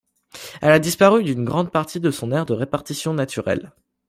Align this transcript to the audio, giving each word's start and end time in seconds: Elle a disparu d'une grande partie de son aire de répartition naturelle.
Elle 0.63 0.71
a 0.71 0.79
disparu 0.79 1.21
d'une 1.23 1.45
grande 1.45 1.71
partie 1.71 1.99
de 1.99 2.09
son 2.09 2.31
aire 2.31 2.47
de 2.47 2.53
répartition 2.53 3.13
naturelle. 3.13 3.71